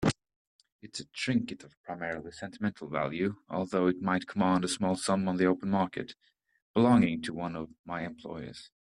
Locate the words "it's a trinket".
0.81-1.63